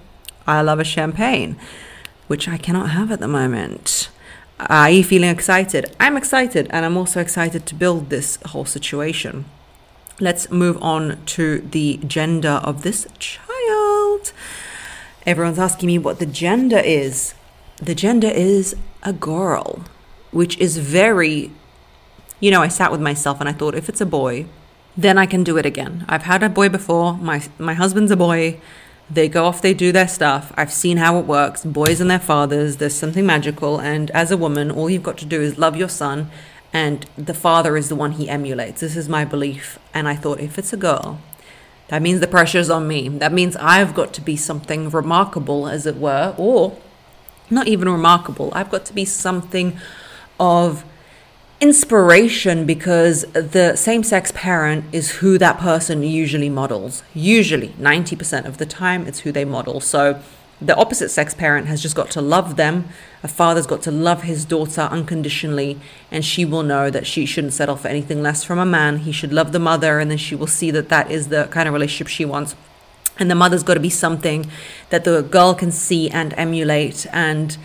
[0.46, 1.56] I love a champagne,
[2.26, 4.08] which I cannot have at the moment.
[4.68, 5.96] Are you feeling excited?
[5.98, 9.46] I'm excited, and I'm also excited to build this whole situation.
[10.20, 14.32] Let's move on to the gender of this child.
[15.24, 17.34] Everyone's asking me what the gender is.
[17.76, 19.84] The gender is a girl,
[20.30, 21.50] which is very,
[22.38, 24.44] you know, I sat with myself and I thought if it's a boy,
[24.94, 26.04] then I can do it again.
[26.06, 27.14] I've had a boy before.
[27.14, 28.60] My my husband's a boy.
[29.10, 30.52] They go off, they do their stuff.
[30.56, 31.64] I've seen how it works.
[31.64, 33.80] Boys and their fathers, there's something magical.
[33.80, 36.30] And as a woman, all you've got to do is love your son,
[36.72, 38.80] and the father is the one he emulates.
[38.80, 39.80] This is my belief.
[39.92, 41.20] And I thought, if it's a girl,
[41.88, 43.08] that means the pressure's on me.
[43.08, 46.78] That means I've got to be something remarkable, as it were, or
[47.50, 48.52] not even remarkable.
[48.54, 49.76] I've got to be something
[50.38, 50.84] of
[51.60, 57.02] inspiration because the same sex parent is who that person usually models.
[57.12, 59.80] Usually, 90% of the time, it's who they model.
[59.80, 60.22] So
[60.60, 62.88] the opposite sex parent has just got to love them.
[63.22, 65.78] A father's got to love his daughter unconditionally,
[66.10, 68.98] and she will know that she shouldn't settle for anything less from a man.
[68.98, 71.68] He should love the mother, and then she will see that that is the kind
[71.68, 72.56] of relationship she wants.
[73.18, 74.50] And the mother's got to be something
[74.88, 77.58] that the girl can see and emulate and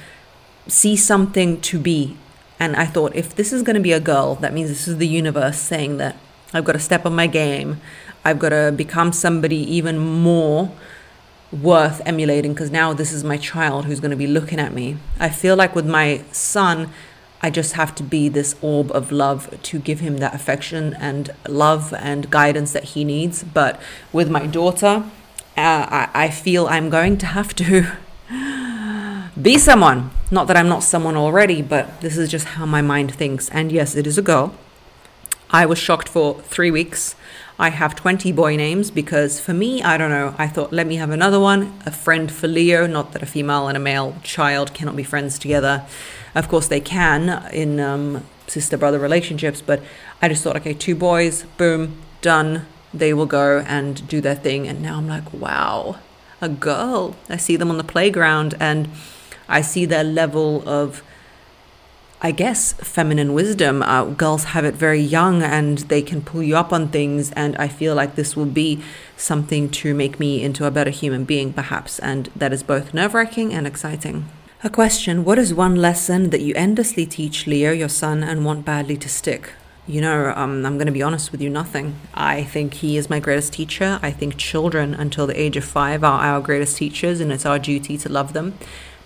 [0.67, 2.17] see something to be.
[2.59, 4.97] And I thought, if this is going to be a girl, that means this is
[4.97, 6.17] the universe saying that
[6.53, 7.81] I've got to step on my game.
[8.23, 10.71] I've got to become somebody even more
[11.51, 14.97] worth emulating because now this is my child who's going to be looking at me.
[15.19, 16.89] I feel like with my son,
[17.41, 21.29] I just have to be this orb of love to give him that affection and
[21.47, 23.43] love and guidance that he needs.
[23.43, 23.79] But
[24.11, 25.03] with my daughter,
[25.57, 27.97] uh, I, I feel I'm going to have to
[29.41, 30.11] be someone.
[30.31, 33.49] Not that I'm not someone already, but this is just how my mind thinks.
[33.49, 34.55] And yes, it is a girl.
[35.49, 37.15] I was shocked for three weeks
[37.57, 40.97] I have 20 boy names because for me, I don't know, I thought, let me
[40.97, 42.85] have another one, a friend for Leo.
[42.85, 45.85] Not that a female and a male child cannot be friends together.
[46.33, 49.81] Of course, they can in um, sister brother relationships, but
[50.21, 52.65] I just thought, okay, two boys, boom, done.
[52.93, 54.67] They will go and do their thing.
[54.67, 55.99] And now I'm like, wow,
[56.41, 57.15] a girl.
[57.29, 58.89] I see them on the playground and
[59.47, 61.03] I see their level of
[62.21, 63.83] I guess, feminine wisdom.
[63.83, 67.31] Uh, girls have it very young and they can pull you up on things.
[67.33, 68.81] And I feel like this will be
[69.15, 71.99] something to make me into a better human being, perhaps.
[71.99, 74.25] And that is both nerve wracking and exciting.
[74.63, 78.65] A question What is one lesson that you endlessly teach Leo, your son, and want
[78.65, 79.53] badly to stick?
[79.85, 81.99] You know, um, I'm going to be honest with you, nothing.
[82.15, 83.99] I think he is my greatest teacher.
[84.01, 87.59] I think children until the age of five are our greatest teachers, and it's our
[87.59, 88.57] duty to love them.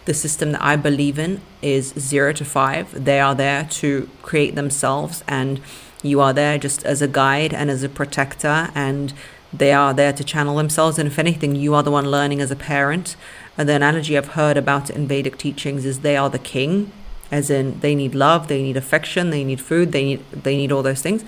[0.05, 3.05] The system that I believe in is zero to five.
[3.05, 5.61] They are there to create themselves, and
[6.01, 9.13] you are there just as a guide and as a protector, and
[9.51, 10.97] they are there to channel themselves.
[10.97, 13.15] And if anything, you are the one learning as a parent.
[13.57, 16.91] And the analogy I've heard about in Vedic teachings is they are the king
[17.31, 20.71] as in they need love, they need affection, they need food, they need they need
[20.71, 21.23] all those things.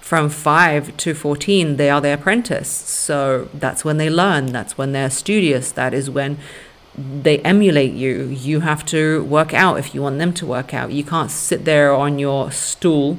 [0.00, 2.68] From 5 to 14, they are the apprentice.
[2.68, 6.38] So that's when they learn, that's when they're studious, that is when
[6.96, 8.24] they emulate you.
[8.26, 10.92] You have to work out if you want them to work out.
[10.92, 13.18] You can't sit there on your stool.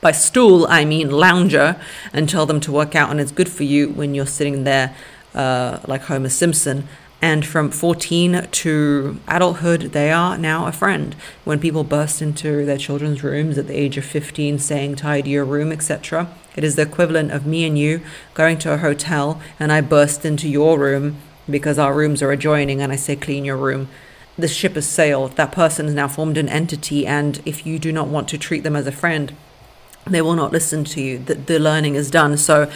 [0.00, 1.80] By stool, I mean lounger
[2.12, 4.94] and tell them to work out, and it's good for you when you're sitting there
[5.34, 6.88] uh, like Homer Simpson
[7.22, 11.14] and from 14 to adulthood, they are now a friend.
[11.44, 15.44] When people burst into their children's rooms at the age of 15 saying, tidy your
[15.44, 18.00] room, etc., it is the equivalent of me and you
[18.34, 22.80] going to a hotel and I burst into your room because our rooms are adjoining
[22.80, 23.88] and I say, clean your room.
[24.38, 25.36] The ship has sailed.
[25.36, 28.62] That person has now formed an entity, and if you do not want to treat
[28.62, 29.34] them as a friend,
[30.06, 31.18] they will not listen to you.
[31.18, 32.38] The, the learning is done.
[32.38, 32.70] So,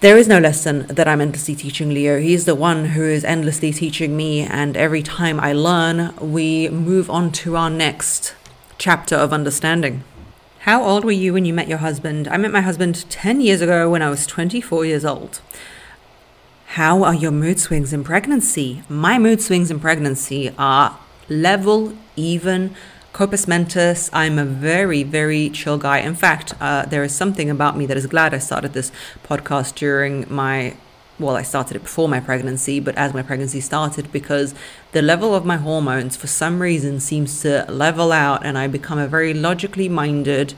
[0.00, 2.18] there is no lesson that I'm endlessly teaching Leo.
[2.18, 7.08] He's the one who is endlessly teaching me, and every time I learn, we move
[7.08, 8.34] on to our next
[8.78, 10.02] chapter of understanding.
[10.60, 12.26] How old were you when you met your husband?
[12.26, 15.40] I met my husband 10 years ago when I was 24 years old.
[16.76, 18.82] How are your mood swings in pregnancy?
[18.88, 22.74] My mood swings in pregnancy are level, even,
[23.12, 25.98] Corpus mentis, I'm a very, very chill guy.
[25.98, 28.90] In fact, uh, there is something about me that is glad I started this
[29.22, 30.74] podcast during my,
[31.18, 34.54] well, I started it before my pregnancy, but as my pregnancy started, because
[34.92, 38.98] the level of my hormones for some reason seems to level out and I become
[38.98, 40.54] a very logically minded,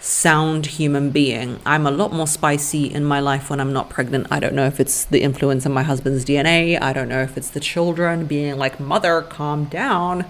[0.00, 1.58] sound human being.
[1.66, 4.28] I'm a lot more spicy in my life when I'm not pregnant.
[4.30, 6.80] I don't know if it's the influence of my husband's DNA.
[6.80, 10.24] I don't know if it's the children being like, Mother, calm down.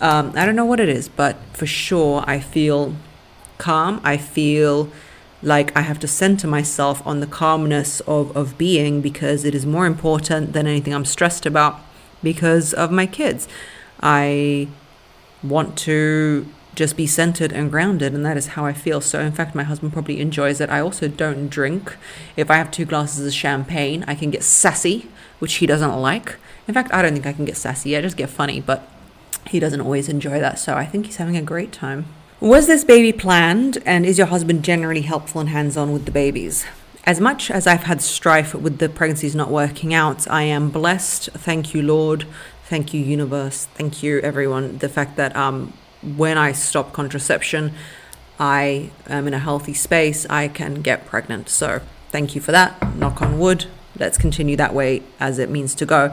[0.00, 2.96] Um, I don't know what it is, but for sure I feel
[3.58, 4.00] calm.
[4.02, 4.90] I feel
[5.42, 9.66] like I have to center myself on the calmness of, of being because it is
[9.66, 11.80] more important than anything I'm stressed about
[12.22, 13.46] because of my kids.
[14.00, 14.68] I
[15.42, 19.00] want to just be centered and grounded, and that is how I feel.
[19.00, 20.70] So, in fact, my husband probably enjoys it.
[20.70, 21.96] I also don't drink.
[22.36, 25.08] If I have two glasses of champagne, I can get sassy,
[25.38, 26.36] which he doesn't like.
[26.66, 28.88] In fact, I don't think I can get sassy, I just get funny, but
[29.46, 32.06] he doesn't always enjoy that, so I think he's having a great time.
[32.40, 36.10] Was this baby planned, and is your husband generally helpful and hands on with the
[36.10, 36.64] babies?
[37.04, 41.30] As much as I've had strife with the pregnancies not working out, I am blessed.
[41.32, 42.26] Thank you, Lord.
[42.64, 43.66] Thank you, universe.
[43.74, 44.78] Thank you, everyone.
[44.78, 45.74] The fact that um,
[46.16, 47.72] when I stop contraception,
[48.38, 51.48] I am in a healthy space, I can get pregnant.
[51.48, 52.96] So, thank you for that.
[52.96, 53.66] Knock on wood.
[53.96, 56.12] Let's continue that way as it means to go.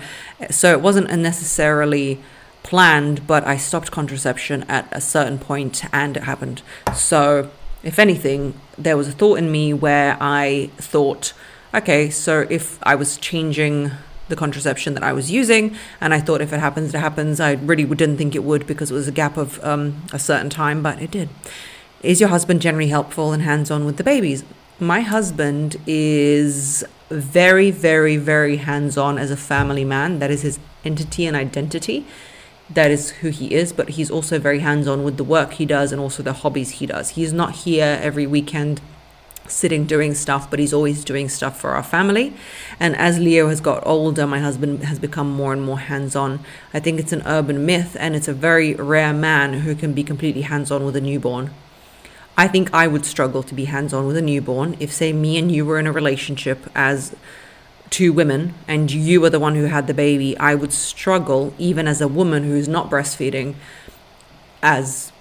[0.50, 2.20] So, it wasn't necessarily
[2.64, 6.62] planned, but I stopped contraception at a certain point and it happened.
[6.94, 7.50] So,
[7.84, 11.34] if anything, there was a thought in me where I thought,
[11.74, 13.92] okay, so if I was changing
[14.32, 17.40] the contraception that I was using, and I thought if it happens, it happens.
[17.40, 20.50] I really didn't think it would because it was a gap of um, a certain
[20.50, 21.30] time, but it did.
[22.02, 24.44] Is your husband generally helpful and hands on with the babies?
[24.80, 30.18] My husband is very, very, very hands on as a family man.
[30.18, 32.08] That is his entity and identity
[32.74, 35.66] that is who he is, but he's also very hands on with the work he
[35.66, 37.10] does and also the hobbies he does.
[37.10, 38.80] He's not here every weekend
[39.52, 42.34] sitting doing stuff, but he's always doing stuff for our family.
[42.80, 46.40] And as Leo has got older, my husband has become more and more hands on.
[46.74, 50.04] I think it's an urban myth, and it's a very rare man who can be
[50.04, 51.52] completely hands on with a newborn.
[52.38, 55.38] I think I would struggle to be hands on with a newborn if, say, me
[55.38, 57.16] and you were in a relationship as
[57.90, 61.88] two women and you were the one who had the baby, I would struggle, even
[61.88, 63.56] as a woman who's not breastfeeding,
[64.64, 65.12] as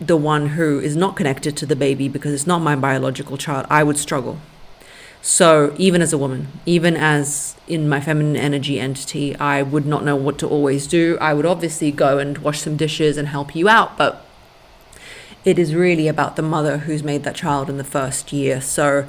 [0.00, 3.66] the one who is not connected to the baby because it's not my biological child,
[3.68, 4.38] I would struggle.
[5.20, 10.04] So, even as a woman, even as in my feminine energy entity, I would not
[10.04, 11.18] know what to always do.
[11.20, 14.24] I would obviously go and wash some dishes and help you out, but
[15.44, 18.60] it is really about the mother who's made that child in the first year.
[18.60, 19.08] So,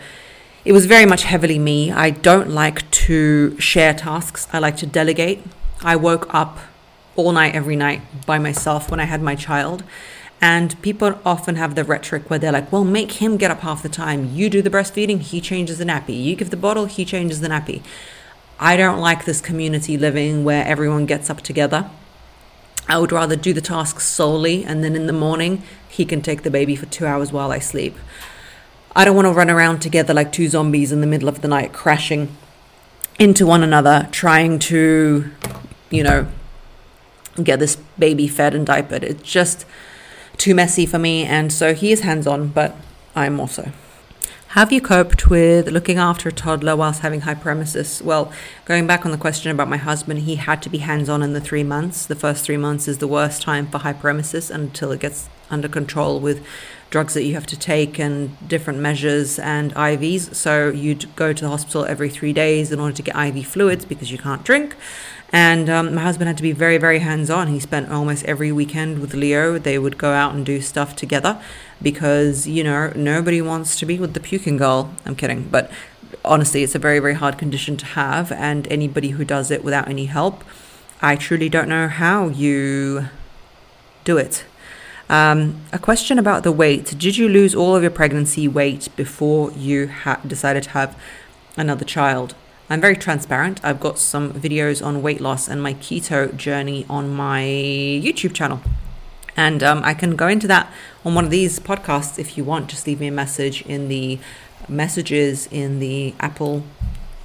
[0.65, 1.91] it was very much heavily me.
[1.91, 5.43] I don't like to share tasks, I like to delegate.
[5.81, 6.57] I woke up
[7.15, 9.83] all night, every night by myself when I had my child.
[10.41, 13.83] And people often have the rhetoric where they're like, well, make him get up half
[13.83, 14.33] the time.
[14.33, 16.23] You do the breastfeeding, he changes the nappy.
[16.23, 17.81] You give the bottle, he changes the nappy.
[18.59, 21.89] I don't like this community living where everyone gets up together.
[22.87, 26.43] I would rather do the task solely and then in the morning he can take
[26.43, 27.95] the baby for two hours while I sleep.
[28.95, 31.47] I don't want to run around together like two zombies in the middle of the
[31.47, 32.35] night, crashing
[33.19, 35.31] into one another, trying to,
[35.89, 36.27] you know,
[37.43, 39.03] get this baby fed and diapered.
[39.03, 39.65] It's just
[40.39, 41.23] too messy for me.
[41.25, 42.75] And so he is hands on, but
[43.15, 43.71] I'm also.
[44.53, 48.01] Have you coped with looking after a toddler whilst having hyperemesis?
[48.01, 48.33] Well,
[48.65, 51.33] going back on the question about my husband, he had to be hands on in
[51.33, 52.07] the three months.
[52.07, 56.19] The first three months is the worst time for hyperemesis until it gets under control
[56.19, 56.43] with
[56.89, 60.33] drugs that you have to take and different measures and IVs.
[60.33, 63.85] So you'd go to the hospital every three days in order to get IV fluids
[63.85, 64.75] because you can't drink.
[65.31, 67.47] And um, my husband had to be very, very hands on.
[67.47, 69.59] He spent almost every weekend with Leo.
[69.59, 71.39] They would go out and do stuff together
[71.81, 74.91] because, you know, nobody wants to be with the puking girl.
[75.05, 75.47] I'm kidding.
[75.49, 75.69] But
[76.25, 78.31] honestly, it's a very, very hard condition to have.
[78.31, 80.43] And anybody who does it without any help,
[80.99, 83.09] I truly don't know how you
[84.03, 84.45] do it.
[85.09, 86.85] Um, a question about the weight.
[86.97, 90.95] Did you lose all of your pregnancy weight before you ha- decided to have
[91.57, 92.35] another child?
[92.69, 93.59] I'm very transparent.
[93.63, 98.61] I've got some videos on weight loss and my keto journey on my YouTube channel.
[99.35, 100.71] And um, I can go into that
[101.03, 102.69] on one of these podcasts if you want.
[102.69, 104.19] Just leave me a message in the
[104.67, 106.63] messages in the Apple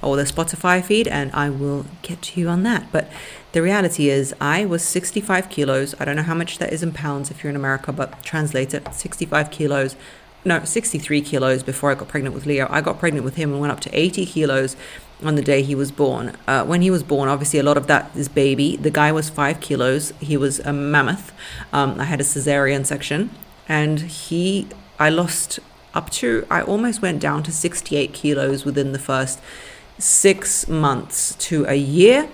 [0.01, 2.91] or the Spotify feed, and I will get to you on that.
[2.91, 3.11] But
[3.55, 5.95] the reality is, I was 65 kilos.
[5.97, 8.73] I don't know how much that is in pounds if you're in America, but translate
[8.73, 9.95] it 65 kilos.
[10.43, 12.67] No, 63 kilos before I got pregnant with Leo.
[12.69, 14.75] I got pregnant with him and went up to 80 kilos
[15.23, 16.35] on the day he was born.
[16.45, 18.75] Uh, when he was born, obviously a lot of that is baby.
[18.75, 20.11] The guy was five kilos.
[20.19, 21.31] He was a mammoth.
[21.71, 23.29] Um, I had a cesarean section,
[23.69, 24.67] and he,
[24.99, 25.61] I lost
[25.93, 29.39] up to, I almost went down to 68 kilos within the first
[29.97, 32.27] six months to a year.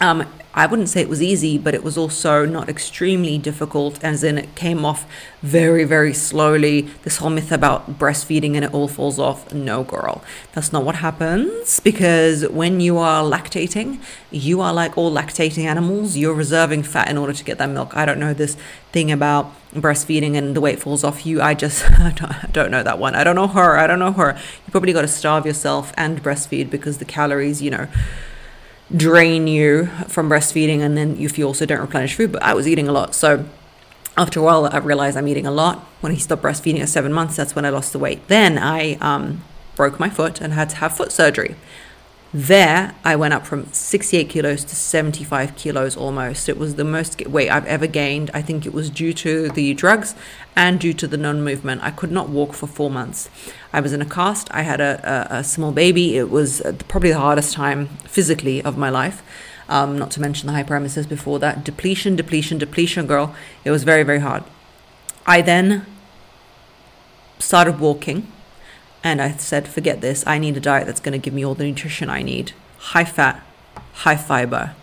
[0.00, 4.24] Um, I wouldn't say it was easy, but it was also not extremely difficult, as
[4.24, 5.06] in it came off
[5.40, 6.82] very, very slowly.
[7.02, 9.52] This whole myth about breastfeeding and it all falls off.
[9.52, 10.22] No, girl.
[10.54, 16.16] That's not what happens because when you are lactating, you are like all lactating animals.
[16.16, 17.96] You're reserving fat in order to get that milk.
[17.96, 18.56] I don't know this
[18.90, 21.40] thing about breastfeeding and the weight falls off you.
[21.40, 23.14] I just I don't know that one.
[23.14, 23.78] I don't know her.
[23.78, 24.36] I don't know her.
[24.66, 27.86] You probably got to starve yourself and breastfeed because the calories, you know
[28.96, 32.66] drain you from breastfeeding and then if you also don't replenish food but i was
[32.66, 33.14] eating a lot.
[33.14, 33.44] So
[34.16, 35.80] after a while i realized i'm eating a lot.
[36.00, 38.26] When he stopped breastfeeding at seven months that's when i lost the weight.
[38.28, 39.42] Then i um,
[39.76, 41.56] broke my foot and had to have foot surgery
[42.32, 46.48] there, I went up from 68 kilos to 75 kilos almost.
[46.48, 48.30] It was the most weight I've ever gained.
[48.34, 50.14] I think it was due to the drugs
[50.54, 51.82] and due to the non movement.
[51.82, 53.30] I could not walk for four months.
[53.72, 54.48] I was in a cast.
[54.50, 56.18] I had a, a, a small baby.
[56.18, 59.22] It was uh, probably the hardest time physically of my life.
[59.70, 61.64] Um, not to mention the hyperemesis before that.
[61.64, 63.34] Depletion, depletion, depletion, girl.
[63.64, 64.44] It was very, very hard.
[65.26, 65.86] I then
[67.38, 68.30] started walking
[69.04, 70.24] and I said, forget this.
[70.26, 73.04] I need a diet that's going to give me all the nutrition I need high
[73.04, 73.42] fat,
[73.92, 74.74] high fiber,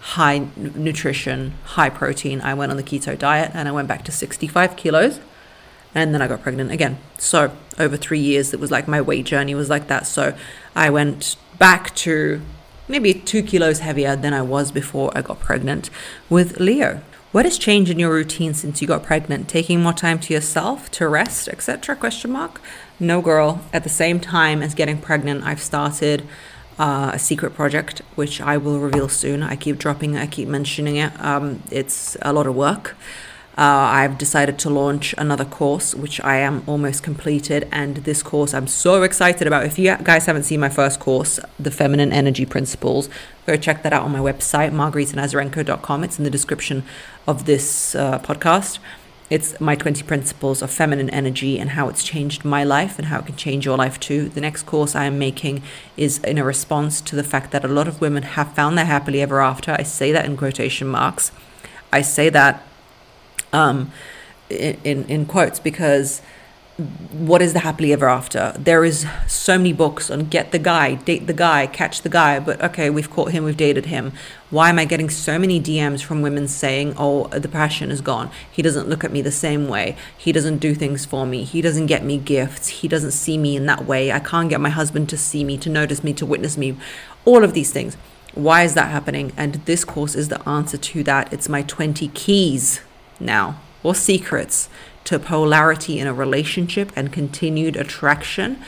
[0.00, 2.40] high nutrition, high protein.
[2.40, 5.20] I went on the keto diet and I went back to 65 kilos.
[5.94, 6.98] And then I got pregnant again.
[7.18, 10.06] So, over three years, it was like my weight journey was like that.
[10.06, 10.36] So,
[10.76, 12.40] I went back to
[12.86, 15.90] maybe two kilos heavier than I was before I got pregnant
[16.28, 17.02] with Leo.
[17.32, 19.48] What has changed in your routine since you got pregnant?
[19.48, 21.94] Taking more time to yourself, to rest, etc.?
[21.94, 22.60] Question mark.
[22.98, 23.60] No, girl.
[23.72, 26.26] At the same time as getting pregnant, I've started
[26.76, 29.44] uh, a secret project, which I will reveal soon.
[29.44, 31.12] I keep dropping it, I keep mentioning it.
[31.20, 32.96] Um, it's a lot of work.
[33.58, 37.68] Uh, I've decided to launch another course, which I am almost completed.
[37.70, 39.66] And this course I'm so excited about.
[39.66, 43.10] If you guys haven't seen my first course, The Feminine Energy Principles,
[43.46, 46.04] go check that out on my website, margaritanazarenko.com.
[46.04, 46.84] It's in the description
[47.30, 48.80] of this uh, podcast.
[49.30, 53.20] It's my 20 principles of feminine energy and how it's changed my life and how
[53.20, 54.28] it can change your life too.
[54.28, 55.62] The next course I am making
[55.96, 58.86] is in a response to the fact that a lot of women have found their
[58.86, 59.76] happily ever after.
[59.78, 61.30] I say that in quotation marks.
[61.92, 62.66] I say that
[63.52, 63.92] um,
[64.48, 66.22] in, in, in quotes because
[67.12, 68.54] what is the happily ever after?
[68.58, 72.40] There is so many books on get the guy, date the guy, catch the guy,
[72.40, 74.12] but okay, we've caught him, we've dated him.
[74.50, 78.30] Why am I getting so many DMs from women saying, "Oh, the passion is gone.
[78.50, 79.96] He doesn't look at me the same way.
[80.16, 81.44] He doesn't do things for me.
[81.44, 82.68] He doesn't get me gifts.
[82.68, 84.10] He doesn't see me in that way.
[84.10, 86.76] I can't get my husband to see me, to notice me, to witness me."
[87.24, 87.96] All of these things.
[88.34, 89.32] Why is that happening?
[89.36, 91.32] And this course is the answer to that.
[91.32, 92.80] It's my 20 keys
[93.18, 94.68] now or secrets
[95.04, 98.62] to polarity in a relationship and continued attraction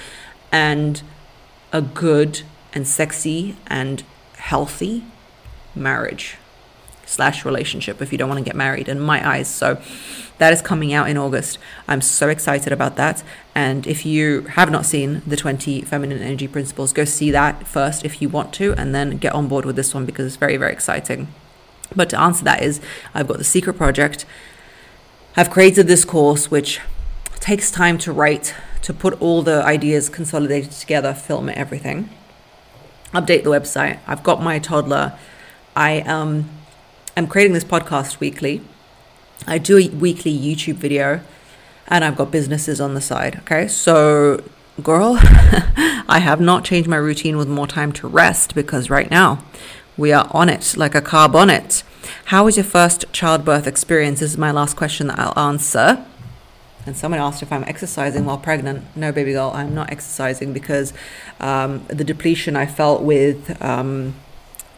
[0.50, 1.02] and
[1.72, 4.02] a good and sexy and
[4.36, 5.04] healthy
[5.74, 6.36] marriage
[7.06, 9.48] slash relationship if you don't want to get married in my eyes.
[9.48, 9.80] So
[10.38, 11.58] that is coming out in august.
[11.86, 13.22] I'm so excited about that.
[13.54, 18.04] And if you have not seen the 20 feminine energy principles go see that first
[18.04, 20.56] if you want to and then get on board with this one because it's very
[20.56, 21.28] very exciting.
[21.94, 22.80] But to answer that is
[23.14, 24.24] i've got the secret project
[25.36, 26.80] i've created this course which
[27.40, 32.08] takes time to write to put all the ideas consolidated together film everything
[33.12, 35.18] update the website i've got my toddler
[35.74, 36.48] i um
[37.14, 38.62] I'm creating this podcast weekly.
[39.46, 41.20] I do a weekly YouTube video
[41.88, 43.36] and I've got businesses on the side.
[43.40, 43.68] Okay.
[43.68, 44.42] So,
[44.82, 49.44] girl, I have not changed my routine with more time to rest because right now
[49.98, 51.82] we are on it like a car bonnet.
[52.26, 54.20] How was your first childbirth experience?
[54.20, 56.04] This is my last question that I'll answer.
[56.84, 58.84] And someone asked if I'm exercising while pregnant.
[58.96, 60.92] No, baby girl, I'm not exercising because
[61.38, 64.14] um, the depletion I felt with um,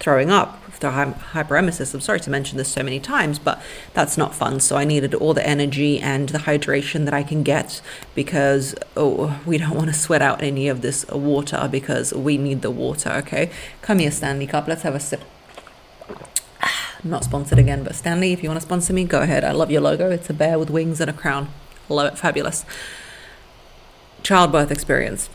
[0.00, 1.94] throwing up the hyperemesis.
[1.94, 3.62] I'm sorry to mention this so many times, but
[3.94, 4.60] that's not fun.
[4.60, 7.80] So I needed all the energy and the hydration that I can get
[8.14, 12.62] because oh, we don't want to sweat out any of this water because we need
[12.62, 13.10] the water.
[13.10, 13.50] Okay,
[13.82, 14.68] come here, Stanley Cup.
[14.68, 15.22] Let's have a sip.
[17.04, 19.44] Not sponsored again, but Stanley, if you want to sponsor me, go ahead.
[19.44, 20.10] I love your logo.
[20.10, 21.50] It's a bear with wings and a crown.
[21.90, 22.18] Love it.
[22.18, 22.64] Fabulous.
[24.22, 25.28] Childbirth experience.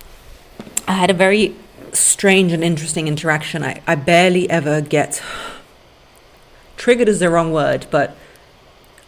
[0.87, 1.55] I had a very
[1.93, 3.63] strange and interesting interaction.
[3.63, 5.21] I, I barely ever get
[6.75, 8.15] triggered is the wrong word, but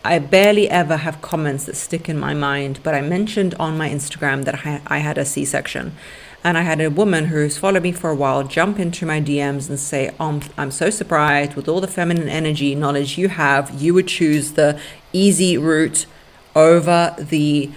[0.05, 2.79] I barely ever have comments that stick in my mind.
[2.83, 5.95] But I mentioned on my Instagram that I, I had a C section.
[6.43, 9.69] And I had a woman who's followed me for a while jump into my DMs
[9.69, 13.93] and say, oh, I'm so surprised with all the feminine energy knowledge you have, you
[13.93, 14.79] would choose the
[15.13, 16.07] easy route
[16.55, 17.71] over the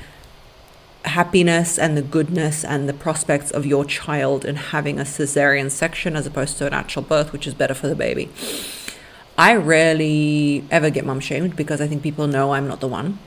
[1.04, 6.16] happiness and the goodness and the prospects of your child and having a cesarean section
[6.16, 8.30] as opposed to a natural birth, which is better for the baby.
[9.36, 13.18] I rarely ever get mum shamed because I think people know I'm not the one.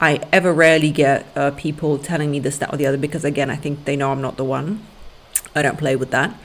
[0.00, 3.50] I ever rarely get uh, people telling me this, that, or the other because, again,
[3.50, 4.86] I think they know I'm not the one.
[5.54, 6.38] I don't play with that.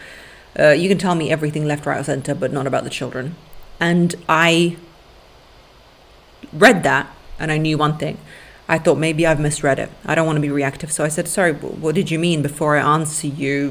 [0.58, 3.36] Uh, you can tell me everything left, right, or center, but not about the children.
[3.80, 4.78] And I
[6.54, 8.18] read that and I knew one thing
[8.72, 9.90] I thought maybe I've misread it.
[10.06, 10.94] I don't want to be reactive.
[10.94, 13.70] So I said, Sorry, what did you mean before I answer you?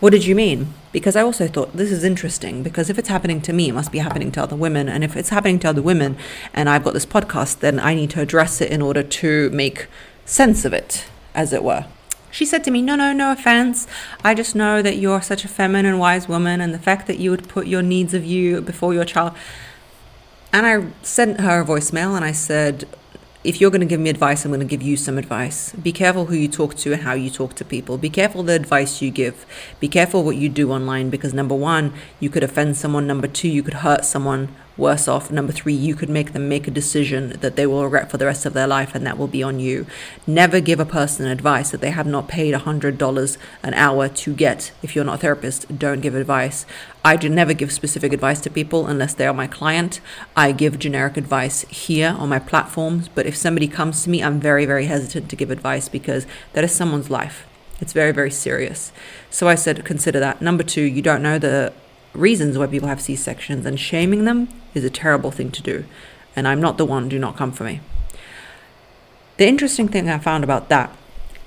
[0.00, 0.74] What did you mean?
[0.92, 3.90] Because I also thought this is interesting because if it's happening to me, it must
[3.90, 4.90] be happening to other women.
[4.90, 6.18] And if it's happening to other women
[6.52, 9.86] and I've got this podcast, then I need to address it in order to make
[10.26, 11.86] sense of it, as it were.
[12.30, 13.86] She said to me, No, no, no offense.
[14.22, 17.30] I just know that you're such a feminine, wise woman, and the fact that you
[17.30, 19.32] would put your needs of you before your child.
[20.52, 22.86] And I sent her a voicemail and I said,
[23.42, 25.72] if you're going to give me advice, I'm going to give you some advice.
[25.72, 27.96] Be careful who you talk to and how you talk to people.
[27.96, 29.46] Be careful the advice you give.
[29.80, 33.06] Be careful what you do online because number one, you could offend someone.
[33.06, 35.30] Number two, you could hurt someone worse off.
[35.30, 38.26] Number three, you could make them make a decision that they will regret for the
[38.26, 39.86] rest of their life, and that will be on you.
[40.26, 44.72] Never give a person advice that they have not paid $100 an hour to get.
[44.82, 46.66] If you're not a therapist, don't give advice.
[47.04, 50.00] I do never give specific advice to people unless they are my client.
[50.34, 54.40] I give generic advice here on my platforms, but if somebody comes to me, I'm
[54.40, 57.46] very, very hesitant to give advice because that is someone's life.
[57.80, 58.92] It's very, very serious.
[59.30, 60.42] So I said, consider that.
[60.42, 61.72] Number two, you don't know the
[62.14, 65.84] reasons why people have C sections, and shaming them is a terrible thing to do.
[66.36, 67.80] And I'm not the one, do not come for me.
[69.36, 70.94] The interesting thing I found about that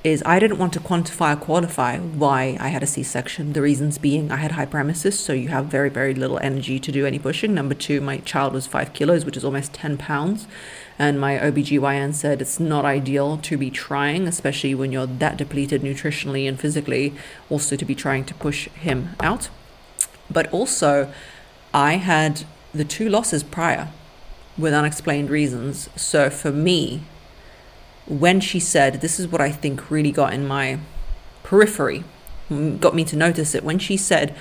[0.03, 3.53] is I didn't want to quantify or qualify why I had a C section.
[3.53, 7.05] The reasons being I had hyperemesis, so you have very, very little energy to do
[7.05, 7.53] any pushing.
[7.53, 10.45] Number two, my child was five kilos, which is almost 10 pounds.
[10.99, 15.81] And my OBGYN said it's not ideal to be trying, especially when you're that depleted
[15.81, 17.13] nutritionally and physically,
[17.49, 19.49] also to be trying to push him out.
[20.33, 21.11] But also,
[21.73, 23.89] I had the two losses prior
[24.57, 25.89] with unexplained reasons.
[25.95, 27.03] So for me,
[28.07, 30.79] when she said, This is what I think really got in my
[31.43, 32.03] periphery,
[32.49, 34.35] got me to notice it, when she said,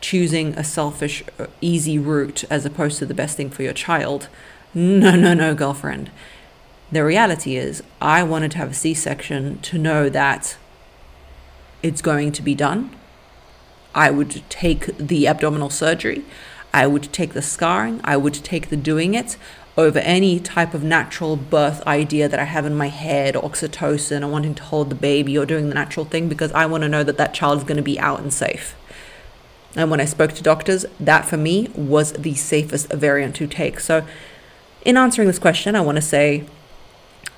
[0.00, 4.28] choosing a selfish, uh, easy route as opposed to the best thing for your child,
[4.72, 6.10] no, no, no, girlfriend.
[6.92, 10.56] The reality is, I wanted to have a C section to know that
[11.82, 12.90] it's going to be done
[13.94, 16.24] I would take the abdominal surgery,
[16.72, 19.36] I would take the scarring, I would take the doing it
[19.76, 24.28] over any type of natural birth idea that I have in my head, oxytocin, or
[24.28, 27.02] wanting to hold the baby, or doing the natural thing, because I want to know
[27.02, 28.76] that that child is going to be out and safe.
[29.76, 33.80] And when I spoke to doctors, that for me was the safest variant to take.
[33.80, 34.04] So
[34.84, 36.44] in answering this question, I want to say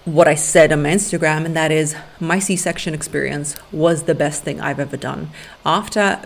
[0.04, 4.16] what I said on my Instagram, and that is my C section experience was the
[4.16, 5.30] best thing I've ever done.
[5.64, 6.20] After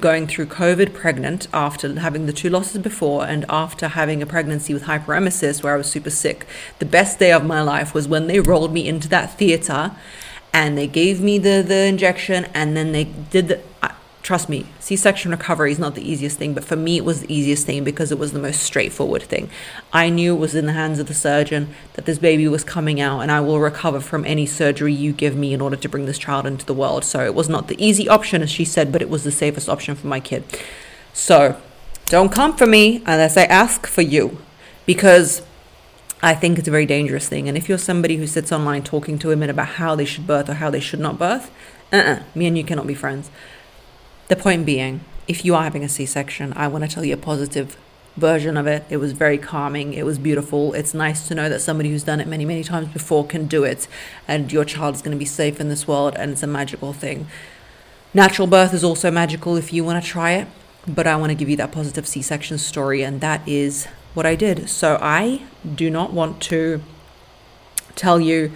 [0.00, 4.74] going through COVID pregnant, after having the two losses before, and after having a pregnancy
[4.74, 6.46] with hyperemesis where I was super sick,
[6.80, 9.92] the best day of my life was when they rolled me into that theater
[10.52, 13.60] and they gave me the, the injection, and then they did the
[14.24, 17.20] trust me, C section recovery is not the easiest thing, but for me, it was
[17.20, 19.50] the easiest thing because it was the most straightforward thing.
[19.92, 23.02] I knew it was in the hands of the surgeon that this baby was coming
[23.02, 26.06] out, and I will recover from any surgery you give me in order to bring
[26.06, 27.04] this child into the world.
[27.04, 29.68] So it was not the easy option, as she said, but it was the safest
[29.68, 30.42] option for my kid.
[31.12, 31.60] So
[32.06, 34.38] don't come for me unless I ask for you
[34.86, 35.42] because
[36.22, 37.46] I think it's a very dangerous thing.
[37.46, 40.48] And if you're somebody who sits online talking to women about how they should birth
[40.48, 41.50] or how they should not birth,
[41.92, 43.30] uh-uh, me and you cannot be friends.
[44.34, 47.14] The point being, if you are having a C section, I want to tell you
[47.14, 47.76] a positive
[48.16, 48.82] version of it.
[48.90, 49.94] It was very calming.
[49.94, 50.74] It was beautiful.
[50.74, 53.62] It's nice to know that somebody who's done it many, many times before can do
[53.62, 53.86] it,
[54.26, 56.92] and your child is going to be safe in this world, and it's a magical
[56.92, 57.28] thing.
[58.12, 60.48] Natural birth is also magical if you want to try it,
[60.84, 64.26] but I want to give you that positive C section story, and that is what
[64.26, 64.68] I did.
[64.68, 65.42] So I
[65.76, 66.82] do not want to
[67.94, 68.50] tell you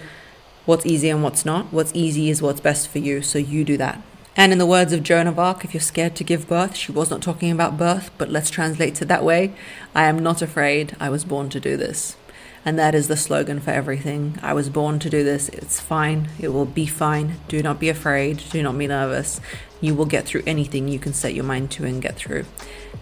[0.65, 1.71] what's easy and what's not.
[1.71, 4.03] What's easy is what's best for you, so you do that.
[4.39, 6.93] And in the words of Joan of Arc, if you're scared to give birth, she
[6.93, 9.53] was not talking about birth, but let's translate it that way.
[9.93, 10.95] I am not afraid.
[10.97, 12.15] I was born to do this.
[12.63, 14.39] And that is the slogan for everything.
[14.41, 15.49] I was born to do this.
[15.49, 16.29] It's fine.
[16.39, 17.35] It will be fine.
[17.49, 18.41] Do not be afraid.
[18.49, 19.41] Do not be nervous.
[19.81, 22.45] You will get through anything you can set your mind to and get through.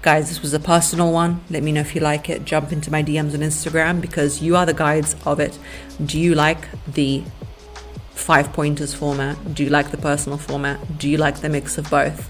[0.02, 1.42] Guys, this was a personal one.
[1.52, 2.46] Let me know if you like it.
[2.46, 5.60] Jump into my DMs on Instagram because you are the guides of it.
[6.04, 7.24] Do you like the
[8.18, 9.54] five pointers format?
[9.54, 10.98] Do you like the personal format?
[10.98, 12.30] Do you like the mix of both?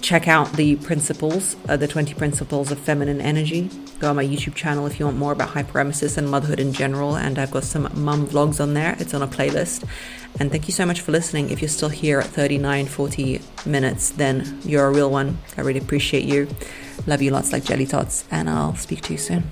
[0.00, 3.70] Check out the principles, uh, the 20 principles of feminine energy.
[3.98, 7.16] Go on my YouTube channel if you want more about hyperemesis and motherhood in general.
[7.16, 8.96] And I've got some mum vlogs on there.
[8.98, 9.84] It's on a playlist.
[10.38, 11.50] And thank you so much for listening.
[11.50, 15.38] If you're still here at 39, 40 minutes, then you're a real one.
[15.58, 16.48] I really appreciate you.
[17.06, 18.24] Love you lots like jelly tots.
[18.30, 19.50] And I'll speak to you soon.